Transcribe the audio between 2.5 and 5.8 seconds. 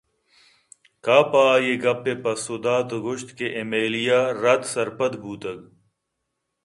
دات ءُ گوٛشت کہ ایمیلیا رد سرپد بوتگ